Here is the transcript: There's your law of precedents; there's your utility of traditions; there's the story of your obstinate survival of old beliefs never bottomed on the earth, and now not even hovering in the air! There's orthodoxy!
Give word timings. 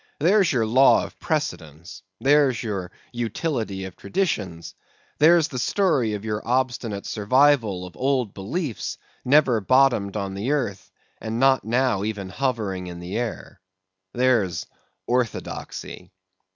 There's 0.17 0.51
your 0.51 0.65
law 0.65 1.03
of 1.05 1.19
precedents; 1.19 2.01
there's 2.19 2.63
your 2.63 2.89
utility 3.11 3.85
of 3.85 3.95
traditions; 3.95 4.73
there's 5.19 5.49
the 5.49 5.59
story 5.59 6.15
of 6.15 6.25
your 6.25 6.41
obstinate 6.43 7.05
survival 7.05 7.85
of 7.85 7.95
old 7.95 8.33
beliefs 8.33 8.97
never 9.23 9.61
bottomed 9.61 10.17
on 10.17 10.33
the 10.33 10.53
earth, 10.53 10.89
and 11.19 11.39
now 11.39 11.59
not 11.61 12.03
even 12.05 12.29
hovering 12.29 12.87
in 12.87 12.99
the 12.99 13.15
air! 13.15 13.61
There's 14.11 14.65
orthodoxy! 15.05 16.09